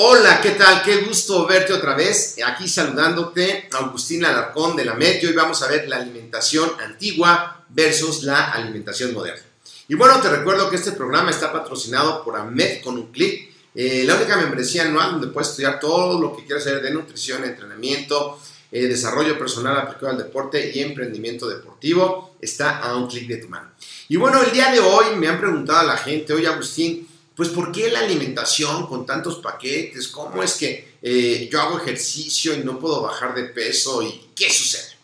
Hola, 0.00 0.40
¿qué 0.40 0.52
tal? 0.52 0.80
Qué 0.84 0.98
gusto 0.98 1.44
verte 1.44 1.72
otra 1.72 1.96
vez. 1.96 2.36
Aquí 2.46 2.68
saludándote, 2.68 3.68
Agustina 3.72 4.28
Alarcón 4.28 4.76
de 4.76 4.84
la 4.84 4.94
MED. 4.94 5.26
Hoy 5.26 5.32
vamos 5.32 5.60
a 5.60 5.66
ver 5.66 5.88
la 5.88 5.96
alimentación 5.96 6.70
antigua 6.78 7.64
versus 7.68 8.22
la 8.22 8.52
alimentación 8.52 9.12
moderna. 9.12 9.42
Y 9.88 9.96
bueno, 9.96 10.20
te 10.20 10.28
recuerdo 10.30 10.70
que 10.70 10.76
este 10.76 10.92
programa 10.92 11.32
está 11.32 11.52
patrocinado 11.52 12.22
por 12.22 12.36
AMED 12.36 12.80
con 12.80 12.94
un 12.94 13.10
clic. 13.10 13.52
Eh, 13.74 14.04
la 14.06 14.14
única 14.14 14.36
membresía 14.36 14.84
anual 14.84 15.10
donde 15.10 15.26
puedes 15.26 15.48
estudiar 15.48 15.80
todo 15.80 16.20
lo 16.20 16.36
que 16.36 16.44
quieras 16.44 16.62
saber 16.62 16.80
de 16.80 16.92
nutrición, 16.92 17.42
entrenamiento, 17.42 18.38
eh, 18.70 18.86
desarrollo 18.86 19.36
personal 19.36 19.78
aplicado 19.78 20.10
al 20.12 20.18
deporte 20.18 20.70
y 20.76 20.78
emprendimiento 20.78 21.48
deportivo 21.48 22.36
está 22.40 22.78
a 22.78 22.94
un 22.94 23.08
clic 23.08 23.26
de 23.26 23.38
tu 23.38 23.48
mano. 23.48 23.72
Y 24.08 24.16
bueno, 24.16 24.40
el 24.44 24.52
día 24.52 24.70
de 24.70 24.78
hoy 24.78 25.16
me 25.16 25.26
han 25.26 25.40
preguntado 25.40 25.80
a 25.80 25.84
la 25.84 25.96
gente, 25.96 26.32
oye 26.32 26.46
Agustín, 26.46 27.08
pues 27.38 27.50
¿por 27.50 27.70
qué 27.70 27.88
la 27.88 28.00
alimentación 28.00 28.88
con 28.88 29.06
tantos 29.06 29.36
paquetes? 29.36 30.08
¿Cómo 30.08 30.42
es 30.42 30.54
que 30.54 30.96
eh, 31.00 31.48
yo 31.50 31.62
hago 31.62 31.78
ejercicio 31.78 32.52
y 32.52 32.64
no 32.64 32.80
puedo 32.80 33.00
bajar 33.00 33.32
de 33.32 33.44
peso? 33.44 34.02
¿Y 34.02 34.30
qué 34.34 34.50
sucede? 34.50 34.98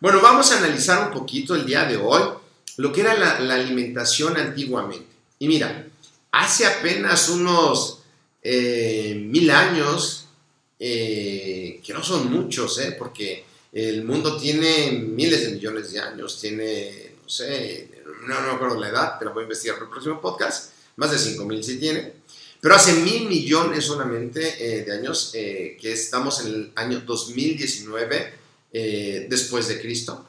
Bueno, 0.00 0.22
vamos 0.22 0.50
a 0.50 0.56
analizar 0.56 1.06
un 1.06 1.12
poquito 1.12 1.54
el 1.54 1.66
día 1.66 1.84
de 1.84 1.98
hoy 1.98 2.22
lo 2.78 2.92
que 2.94 3.02
era 3.02 3.12
la, 3.12 3.40
la 3.40 3.56
alimentación 3.56 4.38
antiguamente. 4.38 5.06
Y 5.38 5.48
mira, 5.48 5.86
hace 6.32 6.64
apenas 6.64 7.28
unos 7.28 8.00
eh, 8.42 9.14
mil 9.14 9.50
años, 9.50 10.28
eh, 10.78 11.78
que 11.84 11.92
no 11.92 12.02
son 12.02 12.32
muchos, 12.32 12.78
¿eh? 12.78 12.96
porque 12.98 13.44
el 13.70 14.02
mundo 14.02 14.38
tiene 14.38 14.92
miles 14.92 15.42
de 15.42 15.52
millones 15.52 15.92
de 15.92 16.00
años, 16.00 16.40
tiene, 16.40 17.16
no 17.22 17.28
sé, 17.28 17.90
no, 18.26 18.40
no 18.40 18.46
me 18.46 18.52
acuerdo 18.54 18.80
la 18.80 18.88
edad, 18.88 19.16
pero 19.18 19.34
voy 19.34 19.42
a 19.42 19.44
investigar 19.44 19.78
el 19.82 19.90
próximo 19.90 20.22
podcast, 20.22 20.72
más 20.96 21.10
de 21.10 21.18
5.000 21.18 21.62
sí 21.62 21.78
tiene, 21.78 22.12
pero 22.60 22.74
hace 22.74 22.94
mil 22.94 23.28
millones 23.28 23.84
solamente 23.84 24.84
de 24.84 24.92
años, 24.92 25.30
que 25.32 25.78
estamos 25.82 26.40
en 26.44 26.46
el 26.54 26.72
año 26.74 27.00
2019 27.00 28.34
después 29.28 29.68
de 29.68 29.80
Cristo, 29.80 30.26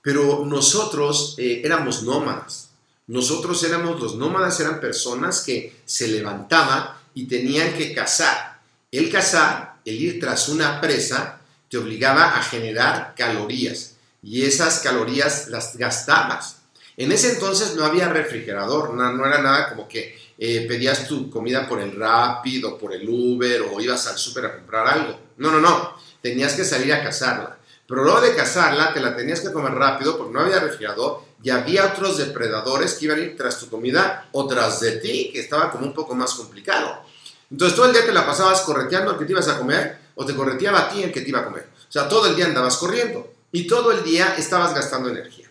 pero 0.00 0.44
nosotros 0.46 1.34
éramos 1.38 2.02
nómadas, 2.02 2.70
nosotros 3.06 3.62
éramos 3.64 4.00
los 4.00 4.14
nómadas, 4.16 4.60
eran 4.60 4.80
personas 4.80 5.42
que 5.42 5.80
se 5.84 6.08
levantaban 6.08 6.90
y 7.12 7.26
tenían 7.26 7.74
que 7.74 7.92
cazar. 7.92 8.60
El 8.90 9.10
cazar, 9.10 9.80
el 9.84 10.00
ir 10.00 10.20
tras 10.20 10.48
una 10.48 10.80
presa, 10.80 11.40
te 11.68 11.76
obligaba 11.76 12.38
a 12.38 12.42
generar 12.42 13.14
calorías 13.16 13.96
y 14.22 14.42
esas 14.42 14.78
calorías 14.78 15.48
las 15.48 15.76
gastabas. 15.76 16.58
En 16.96 17.10
ese 17.10 17.32
entonces 17.32 17.74
no 17.74 17.84
había 17.84 18.08
refrigerador, 18.08 18.94
no, 18.94 19.26
era 19.26 19.42
nada 19.42 19.68
como 19.70 19.88
que 19.88 20.16
eh, 20.38 20.64
pedías 20.68 21.08
tu 21.08 21.28
comida 21.28 21.68
por 21.68 21.80
el 21.80 21.96
Rapid 21.96 22.66
o 22.66 22.78
por 22.78 22.92
el 22.92 23.08
Uber 23.08 23.62
o 23.62 23.80
ibas 23.80 24.06
al 24.06 24.18
súper 24.18 24.46
a 24.46 24.56
comprar 24.56 24.86
algo. 24.86 25.18
No, 25.38 25.50
no, 25.50 25.60
no, 25.60 25.96
tenías 26.22 26.54
que 26.54 26.64
salir 26.64 26.92
a 26.92 27.02
cazarla. 27.02 27.58
Pero 27.86 28.04
luego 28.04 28.20
de 28.20 28.34
cazarla, 28.34 28.94
te 28.94 29.00
la 29.00 29.14
tenías 29.14 29.40
que 29.40 29.52
comer 29.52 29.74
rápido 29.74 30.16
porque 30.16 30.32
no 30.32 30.40
había 30.40 30.60
refrigerador 30.60 31.22
y 31.42 31.50
había 31.50 31.86
otros 31.86 32.16
depredadores 32.16 32.94
que 32.94 33.04
iban 33.04 33.18
a 33.18 33.22
ir 33.22 33.36
tras 33.36 33.58
tu 33.58 33.68
comida 33.68 34.28
o 34.32 34.46
tras 34.46 34.80
de 34.80 34.92
ti, 34.92 35.30
que 35.32 35.40
estaba 35.40 35.70
como 35.70 35.84
un 35.84 35.92
poco 35.92 36.14
más 36.14 36.32
complicado. 36.34 37.02
Entonces 37.50 37.76
todo 37.76 37.86
el 37.86 37.92
día 37.92 38.06
te 38.06 38.12
la 38.12 38.24
pasabas 38.24 38.62
correteando 38.62 39.10
al 39.10 39.18
que 39.18 39.26
te 39.26 39.32
ibas 39.32 39.48
a 39.48 39.58
comer 39.58 39.98
o 40.14 40.24
te 40.24 40.34
correteaba 40.34 40.80
a 40.80 40.88
ti 40.88 41.02
el 41.02 41.12
que 41.12 41.20
te 41.20 41.28
iba 41.28 41.40
a 41.40 41.44
comer. 41.44 41.68
O 41.76 41.92
sea, 41.92 42.08
todo 42.08 42.26
el 42.26 42.34
día 42.34 42.46
andabas 42.46 42.78
corriendo 42.78 43.34
y 43.52 43.66
todo 43.66 43.92
el 43.92 44.02
día 44.02 44.34
estabas 44.38 44.74
gastando 44.74 45.10
energía. 45.10 45.50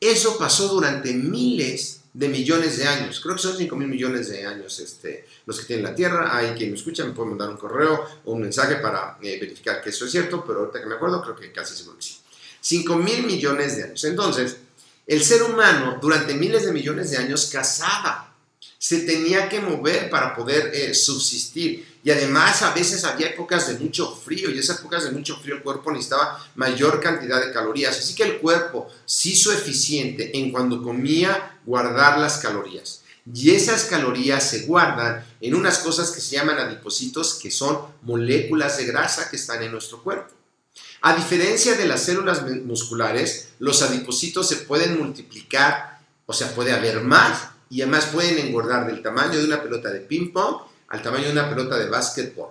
Eso 0.00 0.38
pasó 0.38 0.68
durante 0.68 1.12
miles 1.12 2.02
de 2.12 2.28
millones 2.28 2.78
de 2.78 2.86
años. 2.86 3.20
Creo 3.20 3.34
que 3.36 3.42
son 3.42 3.56
5 3.56 3.76
mil 3.76 3.88
millones 3.88 4.28
de 4.28 4.46
años 4.46 4.78
este, 4.78 5.26
los 5.46 5.58
que 5.58 5.66
tienen 5.66 5.84
la 5.84 5.94
Tierra. 5.94 6.36
Hay 6.36 6.52
quien 6.54 6.70
me 6.70 6.76
escucha, 6.76 7.04
me 7.04 7.12
puede 7.12 7.30
mandar 7.30 7.48
un 7.48 7.56
correo 7.56 8.04
o 8.24 8.32
un 8.32 8.42
mensaje 8.42 8.76
para 8.76 9.18
eh, 9.22 9.38
verificar 9.40 9.82
que 9.82 9.90
eso 9.90 10.04
es 10.04 10.10
cierto, 10.10 10.44
pero 10.46 10.60
ahorita 10.60 10.80
que 10.80 10.86
me 10.86 10.94
acuerdo, 10.94 11.22
creo 11.22 11.36
que 11.36 11.52
casi 11.52 11.76
seguro 11.76 11.96
que 11.98 12.04
sí. 12.04 12.18
5 12.60 12.96
mil 12.96 13.24
millones 13.24 13.76
de 13.76 13.84
años. 13.84 14.04
Entonces, 14.04 14.56
el 15.06 15.22
ser 15.24 15.42
humano 15.42 15.98
durante 16.00 16.34
miles 16.34 16.64
de 16.64 16.72
millones 16.72 17.10
de 17.10 17.18
años 17.18 17.46
cazaba. 17.52 18.27
Se 18.78 19.00
tenía 19.00 19.48
que 19.48 19.60
mover 19.60 20.08
para 20.08 20.34
poder 20.36 20.70
eh, 20.72 20.94
subsistir. 20.94 21.98
Y 22.04 22.10
además 22.10 22.62
a 22.62 22.72
veces 22.72 23.04
había 23.04 23.28
épocas 23.28 23.66
de 23.68 23.78
mucho 23.78 24.14
frío 24.14 24.50
y 24.50 24.58
esas 24.58 24.78
épocas 24.78 25.04
de 25.04 25.10
mucho 25.10 25.36
frío 25.36 25.56
el 25.56 25.62
cuerpo 25.62 25.90
necesitaba 25.90 26.42
mayor 26.54 27.00
cantidad 27.00 27.44
de 27.44 27.52
calorías. 27.52 27.98
Así 27.98 28.14
que 28.14 28.22
el 28.22 28.38
cuerpo 28.38 28.88
se 29.04 29.30
hizo 29.30 29.52
eficiente 29.52 30.38
en 30.38 30.52
cuando 30.52 30.82
comía 30.82 31.58
guardar 31.66 32.18
las 32.18 32.38
calorías. 32.38 33.02
Y 33.34 33.50
esas 33.50 33.84
calorías 33.84 34.48
se 34.48 34.64
guardan 34.64 35.24
en 35.40 35.54
unas 35.54 35.78
cosas 35.80 36.10
que 36.12 36.20
se 36.20 36.36
llaman 36.36 36.58
adipocitos, 36.58 37.34
que 37.34 37.50
son 37.50 37.78
moléculas 38.02 38.78
de 38.78 38.86
grasa 38.86 39.28
que 39.28 39.36
están 39.36 39.62
en 39.62 39.72
nuestro 39.72 40.02
cuerpo. 40.02 40.32
A 41.02 41.14
diferencia 41.14 41.76
de 41.76 41.86
las 41.86 42.04
células 42.04 42.42
musculares, 42.64 43.50
los 43.58 43.82
adipocitos 43.82 44.48
se 44.48 44.56
pueden 44.56 44.98
multiplicar, 44.98 46.00
o 46.26 46.32
sea, 46.32 46.54
puede 46.54 46.72
haber 46.72 47.02
más, 47.02 47.50
y 47.70 47.82
además 47.82 48.06
pueden 48.06 48.38
engordar 48.38 48.86
del 48.86 49.02
tamaño 49.02 49.38
de 49.38 49.44
una 49.44 49.62
pelota 49.62 49.90
de 49.90 50.00
ping-pong 50.00 50.62
al 50.88 51.02
tamaño 51.02 51.26
de 51.26 51.32
una 51.32 51.48
pelota 51.48 51.78
de 51.78 51.88
básquetbol. 51.88 52.50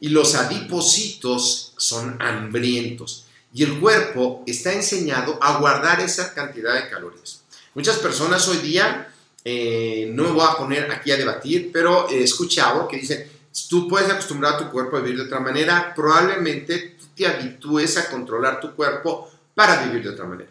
Y 0.00 0.08
los 0.08 0.34
adipocitos 0.34 1.72
son 1.76 2.20
hambrientos, 2.20 3.26
y 3.52 3.62
el 3.62 3.80
cuerpo 3.80 4.42
está 4.46 4.72
enseñado 4.72 5.38
a 5.40 5.58
guardar 5.58 6.00
esa 6.00 6.34
cantidad 6.34 6.74
de 6.74 6.90
calorías. 6.90 7.42
Muchas 7.74 7.96
personas 7.96 8.46
hoy 8.48 8.58
día, 8.58 9.12
eh, 9.44 10.10
no 10.12 10.24
me 10.24 10.30
voy 10.30 10.46
a 10.46 10.56
poner 10.56 10.90
aquí 10.90 11.10
a 11.10 11.16
debatir, 11.16 11.70
pero 11.72 12.08
he 12.10 12.22
escuchado 12.22 12.86
que 12.88 12.98
dicen, 12.98 13.26
tú 13.68 13.88
puedes 13.88 14.10
acostumbrar 14.10 14.54
a 14.54 14.58
tu 14.58 14.70
cuerpo 14.70 14.96
a 14.96 15.00
vivir 15.00 15.18
de 15.18 15.24
otra 15.24 15.40
manera, 15.40 15.94
probablemente 15.94 16.96
te 17.16 17.26
habitúes 17.26 17.96
a 17.96 18.10
controlar 18.10 18.60
tu 18.60 18.74
cuerpo 18.74 19.30
para 19.54 19.84
vivir 19.84 20.02
de 20.02 20.10
otra 20.10 20.26
manera. 20.26 20.50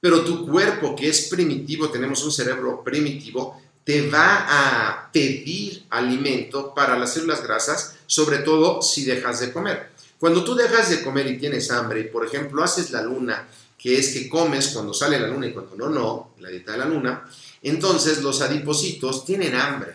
Pero 0.00 0.24
tu 0.24 0.46
cuerpo, 0.46 0.94
que 0.94 1.08
es 1.08 1.28
primitivo, 1.28 1.88
tenemos 1.88 2.22
un 2.24 2.32
cerebro 2.32 2.82
primitivo, 2.84 3.60
te 3.84 4.10
va 4.10 4.46
a 4.48 5.12
pedir 5.12 5.84
alimento 5.90 6.74
para 6.74 6.98
las 6.98 7.14
células 7.14 7.42
grasas, 7.42 7.96
sobre 8.06 8.38
todo 8.38 8.82
si 8.82 9.04
dejas 9.04 9.40
de 9.40 9.52
comer. 9.52 9.90
Cuando 10.18 10.42
tú 10.42 10.54
dejas 10.54 10.90
de 10.90 11.02
comer 11.02 11.26
y 11.28 11.38
tienes 11.38 11.70
hambre, 11.70 12.00
y 12.00 12.04
por 12.04 12.26
ejemplo 12.26 12.64
haces 12.64 12.90
la 12.90 13.02
luna, 13.02 13.46
que 13.78 13.98
es 13.98 14.08
que 14.08 14.28
comes 14.28 14.68
cuando 14.68 14.92
sale 14.92 15.20
la 15.20 15.28
luna 15.28 15.46
y 15.46 15.52
cuando 15.52 15.76
no, 15.76 15.88
no, 15.88 16.30
la 16.40 16.48
dieta 16.48 16.72
de 16.72 16.78
la 16.78 16.86
luna, 16.86 17.28
entonces 17.62 18.22
los 18.22 18.40
adipocitos 18.40 19.24
tienen 19.24 19.54
hambre. 19.54 19.94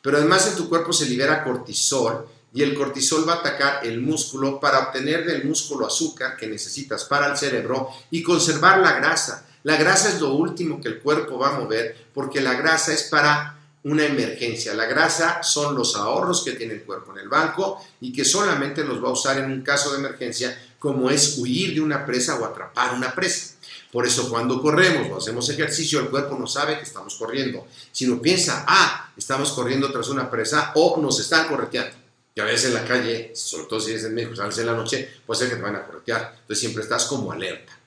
Pero 0.00 0.18
además 0.18 0.46
en 0.48 0.56
tu 0.56 0.68
cuerpo 0.68 0.92
se 0.92 1.06
libera 1.06 1.42
cortisol 1.42 2.26
y 2.54 2.62
el 2.62 2.74
cortisol 2.74 3.28
va 3.28 3.34
a 3.34 3.36
atacar 3.36 3.86
el 3.86 4.00
músculo 4.00 4.60
para 4.60 4.80
obtener 4.80 5.24
del 5.24 5.44
músculo 5.44 5.86
azúcar 5.86 6.36
que 6.36 6.46
necesitas 6.46 7.04
para 7.04 7.30
el 7.30 7.36
cerebro 7.36 7.88
y 8.10 8.22
conservar 8.22 8.78
la 8.80 8.92
grasa. 8.92 9.46
La 9.64 9.76
grasa 9.76 10.08
es 10.08 10.20
lo 10.20 10.34
último 10.34 10.80
que 10.80 10.88
el 10.88 11.00
cuerpo 11.00 11.38
va 11.38 11.54
a 11.54 11.60
mover 11.60 12.08
porque 12.12 12.40
la 12.40 12.54
grasa 12.54 12.92
es 12.92 13.04
para 13.04 13.58
una 13.84 14.04
emergencia. 14.04 14.74
La 14.74 14.86
grasa 14.86 15.42
son 15.42 15.74
los 15.74 15.96
ahorros 15.96 16.44
que 16.44 16.52
tiene 16.52 16.74
el 16.74 16.82
cuerpo 16.82 17.12
en 17.12 17.18
el 17.18 17.28
banco 17.28 17.82
y 18.00 18.12
que 18.12 18.24
solamente 18.24 18.84
los 18.84 19.02
va 19.02 19.08
a 19.08 19.12
usar 19.12 19.38
en 19.38 19.50
un 19.50 19.62
caso 19.62 19.92
de 19.92 19.98
emergencia 19.98 20.56
como 20.78 21.10
es 21.10 21.38
huir 21.38 21.74
de 21.74 21.80
una 21.80 22.04
presa 22.04 22.38
o 22.38 22.44
atrapar 22.44 22.94
una 22.94 23.14
presa. 23.14 23.54
Por 23.90 24.06
eso 24.06 24.28
cuando 24.28 24.60
corremos 24.60 25.10
o 25.10 25.18
hacemos 25.18 25.48
ejercicio, 25.48 26.00
el 26.00 26.08
cuerpo 26.08 26.36
no 26.38 26.46
sabe 26.46 26.76
que 26.76 26.82
estamos 26.82 27.14
corriendo, 27.16 27.66
sino 27.92 28.20
piensa, 28.20 28.64
ah, 28.66 29.12
estamos 29.16 29.52
corriendo 29.52 29.92
tras 29.92 30.08
una 30.08 30.30
presa 30.30 30.72
o 30.74 30.98
nos 31.00 31.20
están 31.20 31.46
correteando. 31.48 32.01
Y 32.34 32.40
a 32.40 32.44
veces 32.44 32.66
en 32.66 32.74
la 32.74 32.84
calle, 32.84 33.32
sobre 33.34 33.66
todo 33.66 33.80
si 33.80 33.92
es 33.92 34.04
en 34.04 34.14
México, 34.14 34.34
sales 34.34 34.56
en 34.58 34.66
la 34.66 34.74
noche, 34.74 35.08
puede 35.26 35.40
ser 35.40 35.50
que 35.50 35.56
te 35.56 35.62
van 35.62 35.76
a 35.76 35.84
corretear. 35.84 36.36
Entonces 36.40 36.60
siempre 36.60 36.82
estás 36.82 37.04
como 37.04 37.30
alerta. 37.30 37.78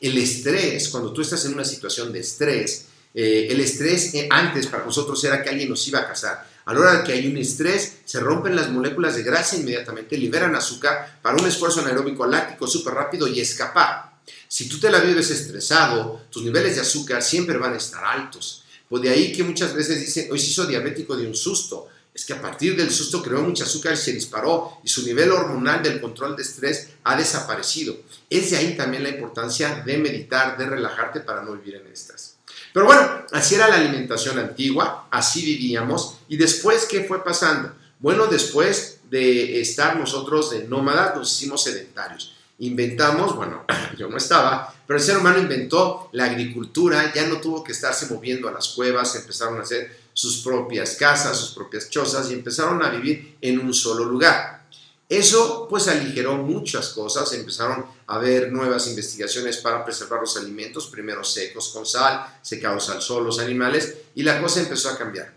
El 0.00 0.18
estrés, 0.18 0.88
cuando 0.90 1.12
tú 1.12 1.22
estás 1.22 1.44
en 1.46 1.54
una 1.54 1.64
situación 1.64 2.12
de 2.12 2.20
estrés, 2.20 2.86
eh, 3.14 3.46
el 3.48 3.60
estrés 3.60 4.12
eh, 4.14 4.28
antes 4.30 4.66
para 4.66 4.84
nosotros 4.84 5.22
era 5.24 5.42
que 5.42 5.48
alguien 5.48 5.70
nos 5.70 5.86
iba 5.88 6.00
a 6.00 6.06
casar. 6.06 6.46
A 6.66 6.74
la 6.74 6.80
hora 6.80 6.98
de 6.98 7.04
que 7.04 7.12
hay 7.12 7.26
un 7.26 7.36
estrés, 7.36 7.98
se 8.04 8.20
rompen 8.20 8.56
las 8.56 8.70
moléculas 8.70 9.16
de 9.16 9.22
grasa 9.22 9.56
inmediatamente, 9.56 10.18
liberan 10.18 10.54
azúcar 10.56 11.20
para 11.22 11.36
un 11.36 11.46
esfuerzo 11.46 11.80
anaeróbico 11.80 12.26
láctico 12.26 12.66
súper 12.66 12.94
rápido 12.94 13.28
y 13.28 13.40
escapar. 13.40 14.14
Si 14.48 14.68
tú 14.68 14.80
te 14.80 14.90
la 14.90 15.00
vives 15.00 15.30
estresado, 15.30 16.22
tus 16.30 16.42
niveles 16.42 16.76
de 16.76 16.80
azúcar 16.80 17.22
siempre 17.22 17.58
van 17.58 17.74
a 17.74 17.76
estar 17.76 18.04
altos. 18.04 18.64
Pues 18.88 19.02
de 19.02 19.10
ahí 19.10 19.32
que 19.32 19.44
muchas 19.44 19.74
veces 19.74 20.00
dicen, 20.00 20.28
hoy 20.30 20.38
se 20.38 20.46
hizo 20.46 20.66
diabético 20.66 21.16
de 21.16 21.26
un 21.26 21.34
susto. 21.34 21.88
Que 22.26 22.32
a 22.32 22.40
partir 22.40 22.76
del 22.76 22.90
susto 22.90 23.22
creó 23.22 23.42
mucha 23.42 23.64
azúcar 23.64 23.92
y 23.92 23.96
se 23.96 24.12
disparó 24.12 24.78
y 24.82 24.88
su 24.88 25.04
nivel 25.04 25.30
hormonal 25.30 25.82
del 25.82 26.00
control 26.00 26.36
de 26.36 26.42
estrés 26.42 26.90
ha 27.04 27.16
desaparecido. 27.16 27.96
Es 28.30 28.50
de 28.50 28.56
ahí 28.56 28.76
también 28.76 29.02
la 29.02 29.10
importancia 29.10 29.82
de 29.84 29.98
meditar, 29.98 30.56
de 30.56 30.66
relajarte 30.66 31.20
para 31.20 31.42
no 31.42 31.52
vivir 31.52 31.76
en 31.76 31.86
estrés. 31.92 32.36
Pero 32.72 32.86
bueno, 32.86 33.08
así 33.30 33.54
era 33.54 33.68
la 33.68 33.76
alimentación 33.76 34.38
antigua, 34.38 35.06
así 35.10 35.44
vivíamos. 35.44 36.16
¿Y 36.28 36.36
después 36.36 36.86
qué 36.86 37.04
fue 37.04 37.22
pasando? 37.22 37.72
Bueno, 38.00 38.26
después 38.26 38.98
de 39.10 39.60
estar 39.60 39.96
nosotros 39.96 40.50
de 40.50 40.66
nómadas, 40.66 41.14
nos 41.16 41.32
hicimos 41.32 41.62
sedentarios. 41.62 42.34
Inventamos, 42.58 43.36
bueno, 43.36 43.64
yo 43.98 44.08
no 44.08 44.16
estaba, 44.16 44.74
pero 44.86 44.98
el 44.98 45.04
ser 45.04 45.18
humano 45.18 45.38
inventó 45.38 46.08
la 46.12 46.24
agricultura, 46.24 47.12
ya 47.14 47.26
no 47.26 47.40
tuvo 47.40 47.62
que 47.62 47.72
estarse 47.72 48.12
moviendo 48.12 48.48
a 48.48 48.52
las 48.52 48.68
cuevas, 48.68 49.14
empezaron 49.14 49.58
a 49.58 49.62
hacer 49.62 50.03
sus 50.14 50.38
propias 50.38 50.94
casas, 50.94 51.38
sus 51.38 51.50
propias 51.50 51.90
chozas 51.90 52.30
y 52.30 52.34
empezaron 52.34 52.82
a 52.82 52.88
vivir 52.88 53.36
en 53.42 53.58
un 53.58 53.74
solo 53.74 54.04
lugar. 54.04 54.64
Eso 55.08 55.66
pues 55.68 55.86
aligeró 55.88 56.36
muchas 56.36 56.88
cosas, 56.90 57.30
empezaron 57.34 57.84
a 58.06 58.14
haber 58.14 58.50
nuevas 58.50 58.86
investigaciones 58.86 59.58
para 59.58 59.84
preservar 59.84 60.20
los 60.20 60.36
alimentos, 60.38 60.86
primero 60.86 61.22
secos 61.22 61.68
con 61.68 61.84
sal, 61.84 62.38
secados 62.40 62.88
al 62.88 63.02
sol 63.02 63.24
los 63.24 63.38
animales, 63.38 63.96
y 64.14 64.22
la 64.22 64.40
cosa 64.40 64.60
empezó 64.60 64.88
a 64.88 64.96
cambiar. 64.96 65.34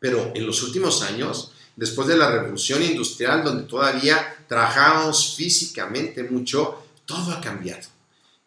Pero 0.00 0.32
en 0.34 0.44
los 0.44 0.62
últimos 0.64 1.02
años, 1.02 1.52
después 1.76 2.08
de 2.08 2.16
la 2.16 2.30
revolución 2.30 2.82
industrial, 2.82 3.44
donde 3.44 3.64
todavía 3.64 4.36
trabajamos 4.48 5.36
físicamente 5.36 6.24
mucho, 6.24 6.82
todo 7.06 7.32
ha 7.32 7.40
cambiado. 7.40 7.91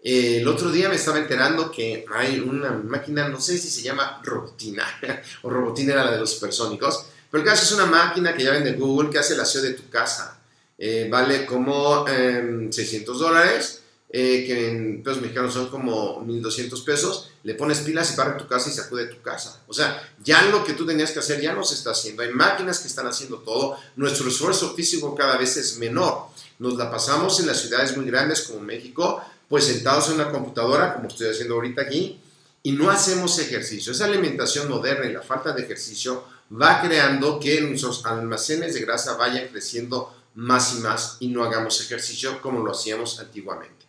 El 0.08 0.48
otro 0.48 0.72
día 0.72 0.88
me 0.88 0.96
estaba 0.96 1.18
enterando 1.18 1.72
que 1.72 2.06
hay 2.14 2.40
una 2.40 2.70
máquina, 2.70 3.28
no 3.28 3.42
sé 3.42 3.58
si 3.58 3.72
se 3.72 3.82
llama 3.82 4.22
Robotina, 4.24 4.86
o 5.42 5.50
Robotina 5.50 5.94
era 5.94 6.06
la 6.06 6.12
de 6.12 6.20
los 6.20 6.32
supersónicos, 6.32 7.08
pero 7.32 7.44
el 7.44 7.50
caso 7.50 7.64
es 7.64 7.72
una 7.72 7.88
máquina 7.88 8.36
que 8.36 8.44
ya 8.44 8.52
vende 8.52 8.74
Google 8.74 9.10
que 9.10 9.18
hace 9.18 9.34
el 9.34 9.40
aseo 9.40 9.64
de 9.64 9.74
tu 9.74 9.90
casa. 9.90 10.40
Eh, 10.78 11.08
vale 11.10 11.46
como 11.46 12.06
600 12.06 13.16
em, 13.16 13.20
dólares, 13.20 13.82
eh, 14.10 14.46
que 14.46 14.70
en 14.70 15.04
pesos 15.04 15.22
mexicanos 15.22 15.54
son 15.54 15.70
como 15.70 16.22
1200 16.22 16.80
pesos. 16.82 17.32
Le 17.44 17.56
pones 17.56 17.80
pilas 17.80 18.14
y 18.14 18.16
para 18.16 18.38
tu 18.38 18.48
casa 18.48 18.70
y 18.70 18.74
sacude 18.74 19.08
tu 19.08 19.22
casa. 19.24 19.64
O 19.68 19.74
sea, 19.74 20.02
ya 20.24 20.44
lo 20.44 20.64
que 20.64 20.74
tú 20.74 20.86
tenías 20.86 21.12
que 21.12 21.20
hacer 21.20 21.42
ya 21.42 21.54
no 21.54 21.64
se 21.64 21.74
está 21.74 21.92
haciendo. 21.92 22.22
Hay 22.22 22.30
máquinas 22.30 22.80
que 22.80 22.88
están 22.88 23.08
haciendo 23.08 23.40
todo. 23.40 23.78
Nuestro 23.96 24.30
esfuerzo 24.30 24.76
físico 24.76 25.16
cada 25.16 25.36
vez 25.38 25.58
es 25.58 25.78
menor. 25.78 26.28
Nos 26.60 26.76
la 26.76 26.90
pasamos 26.90 27.40
en 27.40 27.48
las 27.48 27.60
ciudades 27.60 27.98
muy 27.98 28.06
grandes 28.06 28.44
como 28.44 28.62
México, 28.62 29.22
pues 29.50 29.66
sentados 29.66 30.10
en 30.10 30.16
una 30.16 30.32
computadora, 30.32 30.96
como 30.96 31.08
estoy 31.08 31.30
haciendo 31.30 31.56
ahorita 31.56 31.84
aquí, 31.84 32.20
y 32.64 32.72
no 32.72 32.90
hacemos 32.90 33.38
ejercicio. 33.40 33.92
Esa 33.92 34.06
alimentación 34.06 34.70
moderna 34.70 35.06
y 35.06 35.14
la 35.14 35.22
falta 35.22 35.54
de 35.54 35.64
ejercicio 35.64 36.26
va 36.52 36.82
creando 36.82 37.40
que 37.40 37.62
nuestros 37.62 38.06
almacenes 38.06 38.74
de 38.74 38.82
grasa 38.82 39.18
vayan 39.18 39.48
creciendo 39.50 40.16
más 40.36 40.76
y 40.76 40.80
más 40.80 41.18
y 41.20 41.28
no 41.30 41.44
hagamos 41.44 41.80
ejercicio 41.82 42.42
como 42.42 42.64
lo 42.64 42.72
hacíamos 42.72 43.20
antiguamente. 43.20 43.86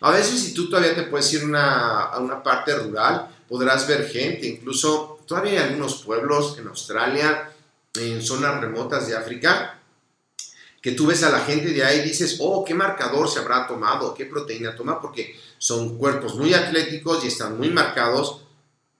A 0.00 0.10
veces 0.12 0.40
si 0.40 0.54
tú 0.54 0.68
todavía 0.68 0.94
te 0.94 1.04
puedes 1.04 1.32
ir 1.32 1.42
a 1.54 2.18
una 2.20 2.42
parte 2.42 2.74
rural, 2.76 3.28
podrás 3.48 3.88
ver 3.88 4.08
gente, 4.08 4.46
incluso 4.46 5.20
todavía 5.26 5.52
hay 5.52 5.68
algunos 5.68 6.02
pueblos 6.02 6.56
en 6.58 6.68
Australia, 6.68 7.50
en 7.94 8.22
zonas 8.22 8.60
remotas 8.60 9.08
de 9.08 9.16
África, 9.16 9.77
que 10.80 10.92
tú 10.92 11.06
ves 11.06 11.22
a 11.22 11.30
la 11.30 11.40
gente 11.40 11.70
de 11.70 11.84
ahí 11.84 12.00
y 12.00 12.08
dices, 12.08 12.38
oh, 12.40 12.64
qué 12.64 12.74
marcador 12.74 13.28
se 13.28 13.40
habrá 13.40 13.66
tomado, 13.66 14.14
qué 14.14 14.26
proteína 14.26 14.76
toma, 14.76 15.00
porque 15.00 15.36
son 15.58 15.98
cuerpos 15.98 16.36
muy 16.36 16.54
atléticos 16.54 17.24
y 17.24 17.28
están 17.28 17.58
muy 17.58 17.70
marcados 17.70 18.42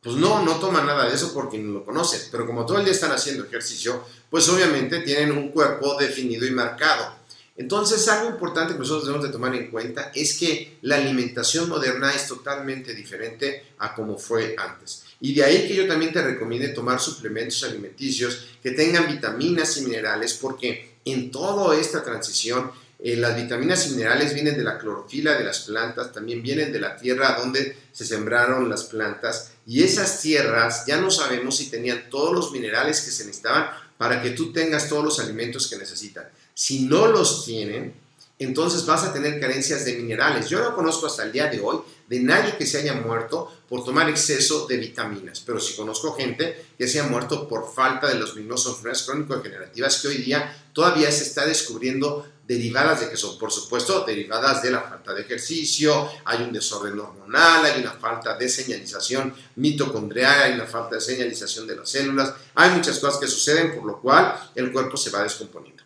pues 0.02 0.14
no, 0.16 0.44
no 0.44 0.54
toman 0.56 0.86
nada 0.86 1.08
de 1.08 1.14
eso 1.14 1.34
porque 1.34 1.58
no 1.58 1.72
lo 1.72 1.84
conocen. 1.84 2.20
Pero 2.30 2.46
como 2.46 2.64
todo 2.64 2.78
el 2.78 2.84
día 2.84 2.92
están 2.92 3.12
haciendo 3.12 3.44
ejercicio, 3.44 4.04
pues 4.30 4.48
obviamente 4.48 5.00
tienen 5.00 5.32
un 5.32 5.50
cuerpo 5.50 5.96
definido 5.98 6.46
y 6.46 6.50
marcado. 6.50 7.16
Entonces, 7.56 8.06
algo 8.06 8.30
importante 8.30 8.74
que 8.74 8.78
nosotros 8.78 9.06
debemos 9.06 9.26
de 9.26 9.32
tomar 9.32 9.52
en 9.56 9.70
cuenta 9.70 10.12
es 10.14 10.38
que 10.38 10.78
la 10.82 10.96
alimentación 10.96 11.68
moderna 11.68 12.14
es 12.14 12.28
totalmente 12.28 12.94
diferente 12.94 13.72
a 13.78 13.94
como 13.94 14.16
fue 14.16 14.54
antes. 14.56 15.02
Y 15.20 15.34
de 15.34 15.42
ahí 15.42 15.66
que 15.66 15.74
yo 15.74 15.88
también 15.88 16.12
te 16.12 16.22
recomiende 16.22 16.68
tomar 16.68 17.00
suplementos 17.00 17.64
alimenticios 17.64 18.46
que 18.62 18.70
tengan 18.70 19.08
vitaminas 19.08 19.76
y 19.76 19.82
minerales 19.82 20.34
porque 20.34 20.97
en 21.12 21.30
toda 21.30 21.78
esta 21.78 22.02
transición 22.02 22.70
eh, 23.00 23.14
las 23.14 23.36
vitaminas 23.36 23.86
y 23.86 23.90
minerales 23.90 24.34
vienen 24.34 24.56
de 24.56 24.64
la 24.64 24.76
clorofila 24.76 25.34
de 25.38 25.44
las 25.44 25.60
plantas, 25.60 26.12
también 26.12 26.42
vienen 26.42 26.72
de 26.72 26.80
la 26.80 26.96
tierra 26.96 27.36
donde 27.38 27.76
se 27.92 28.04
sembraron 28.04 28.68
las 28.68 28.84
plantas 28.84 29.52
y 29.66 29.84
esas 29.84 30.20
tierras 30.20 30.84
ya 30.86 31.00
no 31.00 31.10
sabemos 31.10 31.58
si 31.58 31.70
tenían 31.70 32.10
todos 32.10 32.34
los 32.34 32.50
minerales 32.50 33.00
que 33.02 33.12
se 33.12 33.24
necesitaban 33.24 33.70
para 33.96 34.20
que 34.20 34.30
tú 34.30 34.52
tengas 34.52 34.88
todos 34.88 35.04
los 35.04 35.20
alimentos 35.20 35.68
que 35.68 35.76
necesitan. 35.76 36.28
Si 36.54 36.84
no 36.86 37.06
los 37.06 37.44
tienen, 37.44 37.94
entonces 38.38 38.86
vas 38.86 39.04
a 39.04 39.12
tener 39.12 39.40
carencias 39.40 39.84
de 39.84 39.94
minerales. 39.94 40.48
Yo 40.48 40.62
no 40.62 40.74
conozco 40.74 41.06
hasta 41.06 41.24
el 41.24 41.32
día 41.32 41.48
de 41.48 41.60
hoy 41.60 41.78
de 42.08 42.20
nadie 42.20 42.56
que 42.56 42.66
se 42.66 42.78
haya 42.78 42.94
muerto 42.94 43.52
por 43.68 43.84
tomar 43.84 44.08
exceso 44.08 44.66
de 44.66 44.76
vitaminas, 44.76 45.40
pero 45.40 45.60
sí 45.60 45.74
conozco 45.74 46.14
gente 46.14 46.66
que 46.78 46.88
se 46.88 47.00
ha 47.00 47.04
muerto 47.04 47.48
por 47.48 47.72
falta 47.72 48.06
de 48.08 48.14
los 48.14 48.34
mismos 48.36 48.64
enfermedades 48.66 49.02
crónico-degenerativas 49.02 50.00
que 50.00 50.08
hoy 50.08 50.18
día 50.18 50.56
todavía 50.72 51.10
se 51.10 51.24
está 51.24 51.44
descubriendo 51.44 52.26
derivadas 52.48 53.00
de 53.00 53.10
que 53.10 53.16
son, 53.18 53.38
por 53.38 53.52
supuesto, 53.52 54.04
derivadas 54.06 54.62
de 54.62 54.70
la 54.70 54.80
falta 54.80 55.12
de 55.12 55.20
ejercicio, 55.20 56.08
hay 56.24 56.42
un 56.42 56.50
desorden 56.50 56.98
hormonal, 56.98 57.66
hay 57.66 57.82
una 57.82 57.92
falta 57.92 58.38
de 58.38 58.48
señalización 58.48 59.34
mitocondrial, 59.56 60.44
hay 60.44 60.52
una 60.54 60.64
falta 60.64 60.94
de 60.94 61.02
señalización 61.02 61.66
de 61.66 61.76
las 61.76 61.90
células, 61.90 62.32
hay 62.54 62.70
muchas 62.70 62.98
cosas 63.00 63.20
que 63.20 63.26
suceden 63.26 63.74
por 63.74 63.84
lo 63.84 64.00
cual 64.00 64.34
el 64.54 64.72
cuerpo 64.72 64.96
se 64.96 65.10
va 65.10 65.22
descomponiendo. 65.22 65.77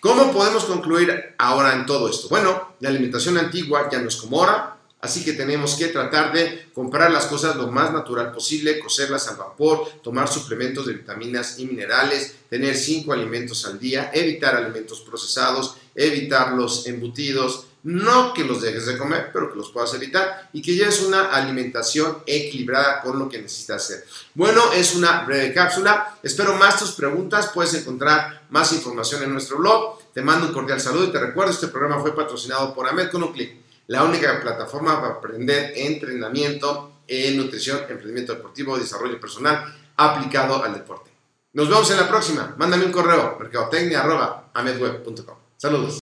¿Cómo 0.00 0.32
podemos 0.32 0.64
concluir 0.64 1.34
ahora 1.36 1.74
en 1.74 1.84
todo 1.84 2.08
esto? 2.08 2.28
Bueno, 2.28 2.74
la 2.80 2.88
alimentación 2.88 3.36
antigua 3.36 3.88
ya 3.92 4.00
no 4.00 4.08
es 4.08 4.16
como 4.16 4.40
ahora, 4.40 4.80
Así 5.00 5.24
que 5.24 5.32
tenemos 5.32 5.76
que 5.76 5.88
tratar 5.88 6.32
de 6.32 6.66
comprar 6.74 7.10
las 7.10 7.24
cosas 7.24 7.56
lo 7.56 7.68
más 7.68 7.90
natural 7.90 8.32
posible, 8.32 8.78
cocerlas 8.80 9.28
al 9.28 9.36
vapor, 9.36 9.88
tomar 10.02 10.28
suplementos 10.28 10.86
de 10.86 10.92
vitaminas 10.92 11.58
y 11.58 11.64
minerales, 11.64 12.34
tener 12.50 12.76
cinco 12.76 13.14
alimentos 13.14 13.64
al 13.64 13.80
día, 13.80 14.10
evitar 14.12 14.54
alimentos 14.56 15.00
procesados, 15.00 15.76
evitar 15.94 16.52
los 16.52 16.86
embutidos, 16.86 17.64
no 17.82 18.34
que 18.34 18.44
los 18.44 18.62
dejes 18.62 18.86
de 18.86 18.98
comer, 18.98 19.30
pero 19.32 19.50
que 19.50 19.58
los 19.58 19.70
puedas 19.70 19.92
evitar 19.94 20.48
y 20.52 20.62
que 20.62 20.76
ya 20.76 20.88
es 20.88 21.00
una 21.02 21.30
alimentación 21.30 22.18
equilibrada 22.26 23.00
con 23.00 23.18
lo 23.18 23.28
que 23.28 23.40
necesitas 23.40 23.84
hacer. 23.84 24.04
Bueno, 24.34 24.72
es 24.72 24.94
una 24.94 25.24
breve 25.24 25.52
cápsula. 25.52 26.18
Espero 26.22 26.54
más 26.56 26.78
tus 26.78 26.92
preguntas. 26.92 27.50
Puedes 27.54 27.74
encontrar 27.74 28.46
más 28.50 28.72
información 28.72 29.22
en 29.22 29.32
nuestro 29.32 29.58
blog. 29.58 29.98
Te 30.12 30.22
mando 30.22 30.48
un 30.48 30.52
cordial 30.52 30.80
saludo 30.80 31.04
y 31.04 31.12
te 31.12 31.20
recuerdo, 31.20 31.52
este 31.52 31.68
programa 31.68 32.00
fue 32.00 32.14
patrocinado 32.14 32.74
por 32.74 32.88
Amed 32.88 33.10
con 33.10 33.22
un 33.22 33.32
clic 33.32 33.60
la 33.90 34.04
única 34.04 34.40
plataforma 34.40 35.00
para 35.00 35.14
aprender 35.14 35.72
entrenamiento 35.74 36.92
en 37.08 37.36
nutrición, 37.36 37.80
emprendimiento 37.88 38.32
deportivo, 38.36 38.78
desarrollo 38.78 39.20
personal 39.20 39.64
aplicado 39.96 40.62
al 40.62 40.74
deporte. 40.74 41.10
Nos 41.54 41.68
vemos 41.68 41.90
en 41.90 41.96
la 41.96 42.08
próxima. 42.08 42.54
Mándame 42.56 42.84
un 42.84 42.92
correo, 42.92 43.36
mercadotecnia.amedweb.com. 43.40 45.36
Saludos. 45.56 45.98